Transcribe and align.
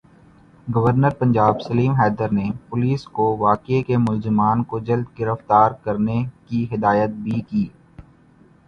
governor 0.67 1.09
Punjab 1.19 1.55
Saleem 1.61 1.93
Haider 1.95 2.29
نے 2.31 2.47
police 2.69 3.03
کو 3.17 3.25
واقعے 3.39 3.81
کے 3.83 3.97
ملزمان 3.99 4.63
کو 4.63 4.79
جلد 4.81 5.19
گرفتار 5.19 5.71
کرنے 5.83 6.17
کی 6.47 6.65
ہدایت 6.73 7.09
بھی 7.23 7.41
کی 7.41 7.67